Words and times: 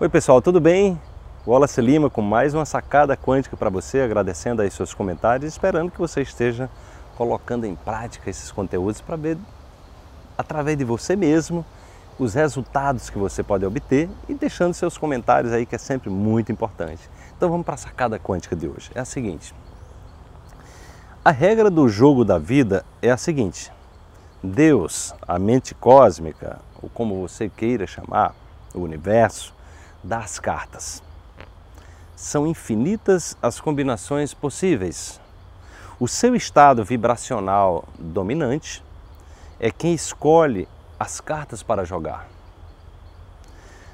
Oi 0.00 0.08
pessoal, 0.08 0.40
tudo 0.40 0.60
bem? 0.60 0.96
Wallace 1.44 1.80
Lima 1.80 2.08
com 2.08 2.22
mais 2.22 2.54
uma 2.54 2.64
sacada 2.64 3.16
quântica 3.16 3.56
para 3.56 3.68
você, 3.68 4.00
agradecendo 4.00 4.62
aí 4.62 4.70
seus 4.70 4.94
comentários, 4.94 5.52
esperando 5.52 5.90
que 5.90 5.98
você 5.98 6.22
esteja 6.22 6.70
colocando 7.16 7.64
em 7.64 7.74
prática 7.74 8.30
esses 8.30 8.52
conteúdos 8.52 9.00
para 9.00 9.16
ver 9.16 9.36
através 10.38 10.78
de 10.78 10.84
você 10.84 11.16
mesmo 11.16 11.66
os 12.16 12.32
resultados 12.32 13.10
que 13.10 13.18
você 13.18 13.42
pode 13.42 13.66
obter 13.66 14.08
e 14.28 14.34
deixando 14.34 14.72
seus 14.72 14.96
comentários 14.96 15.52
aí 15.52 15.66
que 15.66 15.74
é 15.74 15.78
sempre 15.78 16.10
muito 16.10 16.52
importante. 16.52 17.10
Então 17.36 17.50
vamos 17.50 17.66
para 17.66 17.74
a 17.74 17.78
sacada 17.78 18.20
quântica 18.20 18.54
de 18.54 18.68
hoje. 18.68 18.92
É 18.94 19.00
a 19.00 19.04
seguinte: 19.04 19.52
a 21.24 21.32
regra 21.32 21.68
do 21.68 21.88
jogo 21.88 22.24
da 22.24 22.38
vida 22.38 22.84
é 23.02 23.10
a 23.10 23.16
seguinte: 23.16 23.72
Deus, 24.40 25.12
a 25.26 25.40
mente 25.40 25.74
cósmica, 25.74 26.60
ou 26.80 26.88
como 26.88 27.20
você 27.20 27.48
queira 27.48 27.84
chamar, 27.84 28.32
o 28.72 28.78
universo, 28.78 29.57
dá 30.02 30.18
as 30.18 30.38
cartas. 30.38 31.02
São 32.16 32.46
infinitas 32.46 33.36
as 33.40 33.60
combinações 33.60 34.34
possíveis. 34.34 35.20
O 36.00 36.06
seu 36.06 36.34
estado 36.34 36.84
vibracional 36.84 37.84
dominante 37.98 38.82
é 39.60 39.70
quem 39.70 39.94
escolhe 39.94 40.68
as 40.98 41.20
cartas 41.20 41.62
para 41.62 41.84
jogar. 41.84 42.28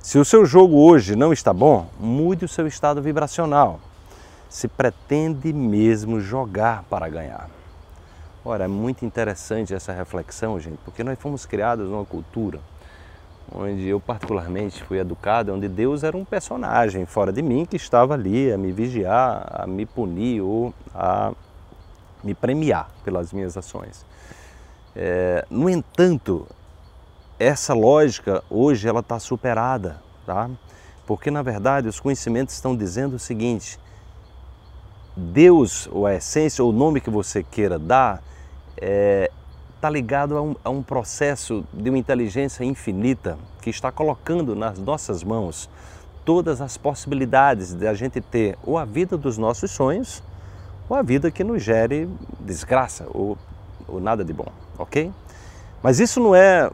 Se 0.00 0.18
o 0.18 0.24
seu 0.24 0.46
jogo 0.46 0.76
hoje 0.76 1.14
não 1.14 1.32
está 1.32 1.52
bom, 1.52 1.88
mude 1.98 2.44
o 2.44 2.48
seu 2.48 2.66
estado 2.66 3.02
vibracional. 3.02 3.78
Se 4.48 4.66
pretende 4.66 5.52
mesmo 5.52 6.20
jogar 6.20 6.84
para 6.84 7.08
ganhar. 7.08 7.48
Ora, 8.44 8.64
é 8.64 8.68
muito 8.68 9.04
interessante 9.04 9.74
essa 9.74 9.92
reflexão, 9.92 10.58
gente, 10.58 10.78
porque 10.84 11.04
nós 11.04 11.18
fomos 11.18 11.44
criados 11.44 11.88
numa 11.88 12.04
cultura 12.06 12.58
onde 13.52 13.88
eu 13.88 14.00
particularmente 14.00 14.82
fui 14.84 14.98
educado, 14.98 15.52
onde 15.52 15.68
Deus 15.68 16.04
era 16.04 16.16
um 16.16 16.24
personagem 16.24 17.04
fora 17.04 17.32
de 17.32 17.42
mim 17.42 17.64
que 17.64 17.76
estava 17.76 18.14
ali 18.14 18.52
a 18.52 18.56
me 18.56 18.70
vigiar, 18.70 19.46
a 19.50 19.66
me 19.66 19.84
punir 19.84 20.40
ou 20.40 20.72
a 20.94 21.32
me 22.22 22.34
premiar 22.34 22.88
pelas 23.04 23.32
minhas 23.32 23.56
ações. 23.56 24.06
É, 24.94 25.44
no 25.50 25.68
entanto, 25.68 26.46
essa 27.38 27.74
lógica 27.74 28.42
hoje 28.50 28.88
ela 28.88 29.00
está 29.00 29.18
superada, 29.18 30.00
tá? 30.26 30.48
Porque 31.06 31.30
na 31.30 31.42
verdade 31.42 31.88
os 31.88 31.98
conhecimentos 31.98 32.54
estão 32.54 32.76
dizendo 32.76 33.16
o 33.16 33.18
seguinte: 33.18 33.78
Deus, 35.16 35.88
ou 35.90 36.06
a 36.06 36.14
essência, 36.14 36.62
ou 36.62 36.70
o 36.70 36.72
nome 36.72 37.00
que 37.00 37.10
você 37.10 37.42
queira 37.42 37.78
dar, 37.78 38.22
é, 38.76 39.30
tá 39.80 39.88
ligado 39.88 40.36
a 40.36 40.42
um, 40.42 40.56
a 40.62 40.70
um 40.70 40.82
processo 40.82 41.64
de 41.72 41.88
uma 41.88 41.98
inteligência 41.98 42.64
infinita 42.64 43.38
que 43.62 43.70
está 43.70 43.90
colocando 43.90 44.54
nas 44.54 44.78
nossas 44.78 45.24
mãos 45.24 45.70
todas 46.24 46.60
as 46.60 46.76
possibilidades 46.76 47.72
de 47.72 47.86
a 47.86 47.94
gente 47.94 48.20
ter 48.20 48.58
ou 48.62 48.76
a 48.76 48.84
vida 48.84 49.16
dos 49.16 49.38
nossos 49.38 49.70
sonhos 49.70 50.22
ou 50.88 50.96
a 50.96 51.02
vida 51.02 51.30
que 51.30 51.42
nos 51.42 51.62
gere 51.62 52.08
desgraça 52.40 53.06
ou, 53.12 53.38
ou 53.88 54.00
nada 54.00 54.24
de 54.24 54.32
bom, 54.32 54.52
ok? 54.78 55.10
Mas 55.82 55.98
isso 55.98 56.20
não 56.20 56.34
é 56.34 56.70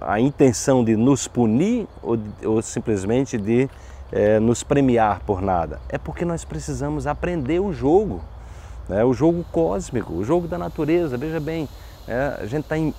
a 0.00 0.18
intenção 0.18 0.84
de 0.84 0.96
nos 0.96 1.28
punir 1.28 1.86
ou, 2.02 2.18
ou 2.44 2.60
simplesmente 2.62 3.38
de 3.38 3.68
é, 4.10 4.40
nos 4.40 4.62
premiar 4.62 5.20
por 5.20 5.40
nada. 5.40 5.80
É 5.88 5.98
porque 5.98 6.24
nós 6.24 6.44
precisamos 6.44 7.06
aprender 7.06 7.60
o 7.60 7.72
jogo, 7.72 8.20
né? 8.88 9.04
o 9.04 9.12
jogo 9.12 9.44
cósmico, 9.52 10.12
o 10.14 10.24
jogo 10.24 10.48
da 10.48 10.58
natureza. 10.58 11.16
Veja 11.16 11.38
bem, 11.38 11.68
é, 12.08 12.38
a 12.40 12.46
gente 12.46 12.62
está 12.62 12.78
em, 12.78 12.94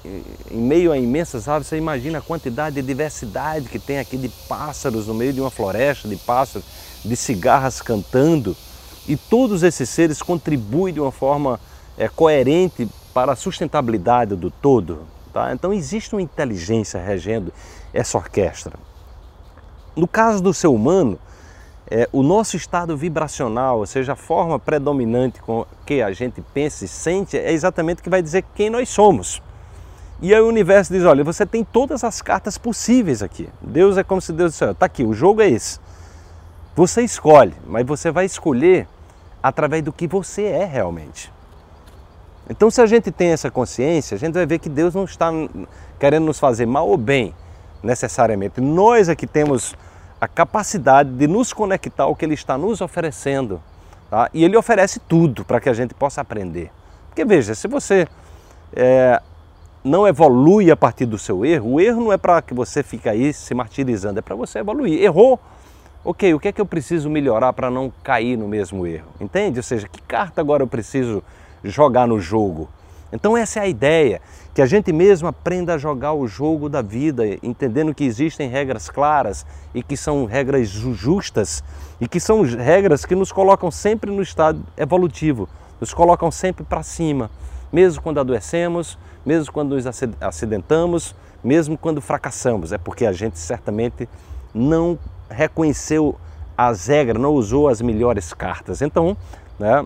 em, 0.51 0.57
meio 0.57 0.91
a 0.91 0.97
imensas 0.97 1.47
árvores, 1.47 1.67
você 1.67 1.77
imagina 1.77 2.19
a 2.19 2.21
quantidade 2.21 2.75
de 2.75 2.81
diversidade 2.83 3.67
que 3.67 3.79
tem 3.79 3.97
aqui 3.97 4.15
de 4.15 4.29
pássaros 4.47 5.07
no 5.07 5.15
meio 5.15 5.33
de 5.33 5.41
uma 5.41 5.49
floresta, 5.49 6.07
de 6.07 6.15
pássaros, 6.15 6.67
de 7.03 7.15
cigarras 7.15 7.81
cantando. 7.81 8.55
E 9.07 9.17
todos 9.17 9.63
esses 9.63 9.89
seres 9.89 10.21
contribuem 10.21 10.93
de 10.93 10.99
uma 10.99 11.11
forma 11.11 11.59
é, 11.97 12.07
coerente 12.07 12.87
para 13.11 13.31
a 13.31 13.35
sustentabilidade 13.35 14.35
do 14.35 14.51
todo. 14.51 14.99
Tá? 15.33 15.53
Então 15.53 15.73
existe 15.73 16.13
uma 16.13 16.21
inteligência 16.21 17.01
regendo 17.01 17.51
essa 17.91 18.15
orquestra. 18.15 18.73
No 19.95 20.07
caso 20.07 20.39
do 20.39 20.53
ser 20.53 20.67
humano, 20.67 21.17
é, 21.91 22.07
o 22.11 22.21
nosso 22.21 22.55
estado 22.55 22.95
vibracional, 22.95 23.79
ou 23.79 23.85
seja, 23.85 24.13
a 24.13 24.15
forma 24.15 24.59
predominante 24.59 25.41
com 25.41 25.65
que 25.85 26.01
a 26.01 26.11
gente 26.11 26.41
pensa 26.53 26.85
e 26.85 26.87
sente, 26.87 27.37
é 27.37 27.51
exatamente 27.51 27.99
o 27.99 28.03
que 28.03 28.09
vai 28.09 28.21
dizer 28.21 28.43
quem 28.53 28.69
nós 28.69 28.89
somos. 28.89 29.41
E 30.21 30.33
aí 30.33 30.41
o 30.41 30.47
universo 30.47 30.93
diz: 30.93 31.03
olha, 31.03 31.23
você 31.23 31.45
tem 31.45 31.63
todas 31.63 32.03
as 32.03 32.21
cartas 32.21 32.57
possíveis 32.57 33.23
aqui. 33.23 33.49
Deus 33.61 33.97
é 33.97 34.03
como 34.03 34.21
se 34.21 34.31
Deus 34.31 34.51
dissesse: 34.51 34.71
está 34.71 34.85
aqui, 34.85 35.03
o 35.03 35.13
jogo 35.13 35.41
é 35.41 35.49
esse. 35.49 35.79
Você 36.75 37.01
escolhe, 37.01 37.53
mas 37.65 37.85
você 37.85 38.11
vai 38.11 38.25
escolher 38.25 38.87
através 39.41 39.83
do 39.83 39.91
que 39.91 40.07
você 40.07 40.43
é 40.43 40.65
realmente. 40.65 41.31
Então, 42.49 42.69
se 42.69 42.81
a 42.81 42.85
gente 42.85 43.11
tem 43.11 43.29
essa 43.29 43.49
consciência, 43.49 44.15
a 44.15 44.17
gente 44.17 44.33
vai 44.33 44.45
ver 44.45 44.59
que 44.59 44.69
Deus 44.69 44.93
não 44.95 45.05
está 45.05 45.31
querendo 45.99 46.25
nos 46.25 46.39
fazer 46.39 46.65
mal 46.65 46.87
ou 46.87 46.97
bem, 46.97 47.33
necessariamente. 47.83 48.59
Nós 48.59 49.07
é 49.07 49.15
que 49.15 49.27
temos 49.27 49.75
a 50.19 50.27
capacidade 50.27 51.09
de 51.11 51.27
nos 51.27 51.53
conectar 51.53 52.03
ao 52.03 52.15
que 52.15 52.25
Ele 52.25 52.33
está 52.33 52.57
nos 52.57 52.81
oferecendo. 52.81 53.61
Tá? 54.09 54.29
E 54.33 54.43
Ele 54.43 54.57
oferece 54.57 54.99
tudo 54.99 55.45
para 55.45 55.59
que 55.59 55.69
a 55.69 55.73
gente 55.73 55.93
possa 55.93 56.21
aprender. 56.21 56.71
Porque 57.07 57.23
veja, 57.23 57.55
se 57.55 57.67
você 57.67 58.07
é, 58.73 59.21
não 59.83 60.07
evolui 60.07 60.71
a 60.71 60.77
partir 60.77 61.05
do 61.05 61.17
seu 61.17 61.45
erro, 61.45 61.73
o 61.73 61.81
erro 61.81 62.01
não 62.01 62.13
é 62.13 62.17
para 62.17 62.41
que 62.41 62.53
você 62.53 62.83
fique 62.83 63.07
aí 63.07 63.33
se 63.33 63.53
martirizando, 63.53 64.19
é 64.19 64.21
para 64.21 64.35
você 64.35 64.59
evoluir. 64.59 65.01
Errou, 65.01 65.39
ok, 66.03 66.33
o 66.33 66.39
que 66.39 66.49
é 66.49 66.51
que 66.51 66.61
eu 66.61 66.65
preciso 66.65 67.09
melhorar 67.09 67.53
para 67.53 67.69
não 67.69 67.91
cair 68.03 68.37
no 68.37 68.47
mesmo 68.47 68.85
erro? 68.85 69.07
Entende? 69.19 69.59
Ou 69.59 69.63
seja, 69.63 69.87
que 69.87 70.01
carta 70.01 70.41
agora 70.41 70.63
eu 70.63 70.67
preciso 70.67 71.23
jogar 71.63 72.07
no 72.07 72.19
jogo? 72.19 72.69
Então 73.11 73.35
essa 73.35 73.59
é 73.59 73.63
a 73.63 73.67
ideia, 73.67 74.21
que 74.53 74.61
a 74.61 74.65
gente 74.65 74.91
mesmo 74.91 75.27
aprenda 75.27 75.73
a 75.73 75.77
jogar 75.77 76.13
o 76.13 76.27
jogo 76.27 76.69
da 76.69 76.81
vida, 76.81 77.23
entendendo 77.41 77.93
que 77.93 78.03
existem 78.03 78.49
regras 78.49 78.89
claras 78.89 79.45
e 79.73 79.81
que 79.81 79.97
são 79.97 80.25
regras 80.25 80.69
justas 80.69 81.63
e 81.99 82.07
que 82.07 82.19
são 82.19 82.43
regras 82.43 83.05
que 83.05 83.15
nos 83.15 83.31
colocam 83.31 83.71
sempre 83.71 84.11
no 84.11 84.21
estado 84.21 84.61
evolutivo, 84.77 85.49
nos 85.79 85.93
colocam 85.93 86.29
sempre 86.29 86.63
para 86.63 86.83
cima, 86.83 87.31
mesmo 87.71 88.01
quando 88.01 88.19
adoecemos, 88.19 88.97
mesmo 89.25 89.51
quando 89.51 89.75
nos 89.75 89.85
acidentamos, 90.21 91.15
mesmo 91.43 91.77
quando 91.77 92.01
fracassamos. 92.01 92.71
É 92.71 92.77
porque 92.77 93.05
a 93.05 93.11
gente 93.11 93.39
certamente 93.39 94.07
não 94.53 94.97
reconheceu 95.29 96.15
as 96.57 96.87
regras, 96.87 97.21
não 97.21 97.33
usou 97.33 97.69
as 97.69 97.81
melhores 97.81 98.33
cartas. 98.33 98.81
Então, 98.81 99.15
né, 99.57 99.85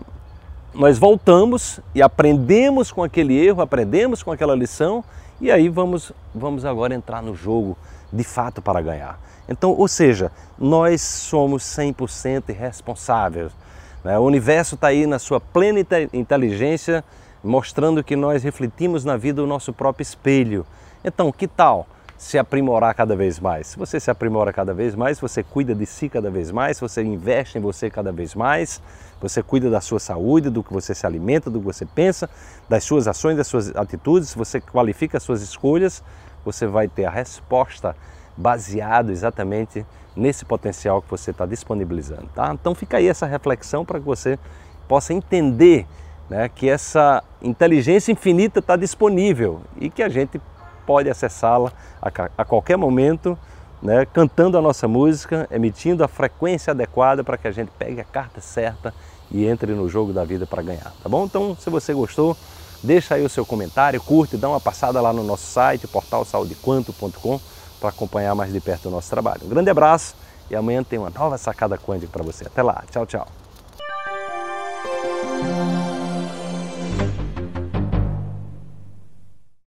nós 0.74 0.98
voltamos 0.98 1.80
e 1.94 2.02
aprendemos 2.02 2.90
com 2.90 3.02
aquele 3.02 3.38
erro, 3.38 3.62
aprendemos 3.62 4.22
com 4.22 4.32
aquela 4.32 4.54
lição 4.54 5.04
e 5.40 5.50
aí 5.50 5.68
vamos, 5.68 6.12
vamos 6.34 6.64
agora 6.64 6.94
entrar 6.94 7.22
no 7.22 7.34
jogo 7.34 7.78
de 8.12 8.24
fato 8.24 8.60
para 8.60 8.80
ganhar. 8.80 9.18
Então, 9.48 9.70
ou 9.70 9.86
seja, 9.86 10.32
nós 10.58 11.00
somos 11.00 11.62
100% 11.62 12.54
responsáveis. 12.54 13.52
Né? 14.02 14.18
O 14.18 14.22
universo 14.22 14.74
está 14.74 14.88
aí 14.88 15.06
na 15.06 15.18
sua 15.18 15.40
plena 15.40 15.80
inteligência, 16.12 17.04
mostrando 17.42 18.02
que 18.02 18.16
nós 18.16 18.42
refletimos 18.42 19.04
na 19.04 19.16
vida 19.16 19.42
o 19.42 19.46
nosso 19.46 19.72
próprio 19.72 20.02
espelho. 20.02 20.66
Então, 21.04 21.30
que 21.30 21.46
tal 21.46 21.86
se 22.24 22.38
aprimorar 22.38 22.94
cada 22.94 23.14
vez 23.14 23.38
mais? 23.38 23.66
Se 23.66 23.76
você 23.76 24.00
se 24.00 24.10
aprimora 24.10 24.50
cada 24.50 24.72
vez 24.72 24.94
mais, 24.94 25.20
você 25.20 25.42
cuida 25.42 25.74
de 25.74 25.84
si 25.84 26.08
cada 26.08 26.30
vez 26.30 26.50
mais, 26.50 26.80
você 26.80 27.02
investe 27.02 27.58
em 27.58 27.60
você 27.60 27.90
cada 27.90 28.10
vez 28.10 28.34
mais, 28.34 28.80
você 29.20 29.42
cuida 29.42 29.68
da 29.68 29.78
sua 29.78 30.00
saúde, 30.00 30.48
do 30.48 30.64
que 30.64 30.72
você 30.72 30.94
se 30.94 31.04
alimenta, 31.04 31.50
do 31.50 31.58
que 31.58 31.66
você 31.66 31.84
pensa, 31.84 32.30
das 32.66 32.82
suas 32.82 33.06
ações, 33.06 33.36
das 33.36 33.46
suas 33.46 33.76
atitudes, 33.76 34.32
você 34.32 34.58
qualifica 34.58 35.18
as 35.18 35.22
suas 35.22 35.42
escolhas, 35.42 36.02
você 36.42 36.66
vai 36.66 36.88
ter 36.88 37.04
a 37.04 37.10
resposta 37.10 37.94
baseado 38.34 39.10
exatamente 39.10 39.84
nesse 40.16 40.46
potencial 40.46 41.02
que 41.02 41.10
você 41.10 41.30
está 41.30 41.44
disponibilizando. 41.44 42.30
Tá? 42.34 42.50
Então 42.54 42.74
fica 42.74 42.96
aí 42.96 43.06
essa 43.06 43.26
reflexão 43.26 43.84
para 43.84 44.00
que 44.00 44.06
você 44.06 44.38
possa 44.88 45.12
entender 45.12 45.86
né, 46.30 46.48
que 46.48 46.70
essa 46.70 47.22
inteligência 47.42 48.12
infinita 48.12 48.60
está 48.60 48.76
disponível 48.76 49.60
e 49.78 49.90
que 49.90 50.02
a 50.02 50.08
gente 50.08 50.40
pode 50.86 51.10
acessá-la 51.10 51.72
a, 52.00 52.10
a 52.38 52.44
qualquer 52.44 52.76
momento 52.76 53.38
né, 53.84 54.06
cantando 54.06 54.56
a 54.56 54.62
nossa 54.62 54.88
música, 54.88 55.46
emitindo 55.50 56.02
a 56.02 56.08
frequência 56.08 56.70
adequada 56.70 57.22
para 57.22 57.36
que 57.36 57.46
a 57.46 57.52
gente 57.52 57.70
pegue 57.78 58.00
a 58.00 58.04
carta 58.04 58.40
certa 58.40 58.94
e 59.30 59.44
entre 59.46 59.74
no 59.74 59.88
jogo 59.88 60.12
da 60.12 60.24
vida 60.24 60.46
para 60.46 60.62
ganhar, 60.62 60.92
tá 61.02 61.08
bom? 61.08 61.24
Então, 61.24 61.56
se 61.60 61.68
você 61.68 61.92
gostou, 61.92 62.34
deixa 62.82 63.14
aí 63.14 63.24
o 63.24 63.28
seu 63.28 63.44
comentário, 63.44 64.00
curte, 64.00 64.38
dá 64.38 64.48
uma 64.48 64.60
passada 64.60 65.00
lá 65.00 65.12
no 65.12 65.22
nosso 65.22 65.46
site, 65.46 65.86
portalsaudequanto.com, 65.86 67.40
para 67.78 67.90
acompanhar 67.90 68.34
mais 68.34 68.52
de 68.52 68.60
perto 68.60 68.88
o 68.88 68.90
nosso 68.90 69.10
trabalho. 69.10 69.42
Um 69.44 69.48
grande 69.48 69.68
abraço 69.68 70.14
e 70.50 70.56
amanhã 70.56 70.82
tem 70.82 70.98
uma 70.98 71.10
nova 71.10 71.36
sacada 71.36 71.76
quântica 71.76 72.10
para 72.10 72.22
você. 72.22 72.46
Até 72.46 72.62
lá, 72.62 72.82
tchau, 72.90 73.04
tchau. 73.04 73.26